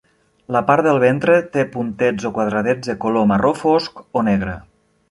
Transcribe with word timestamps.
La 0.55 0.61
part 0.69 0.87
del 0.87 1.01
ventre 1.03 1.35
té 1.57 1.67
puntets 1.75 2.27
o 2.31 2.35
quadradets 2.39 2.91
de 2.93 2.99
color 3.07 3.31
marró 3.35 3.57
fosc 3.65 4.07
o 4.23 4.27
negre. 4.33 4.61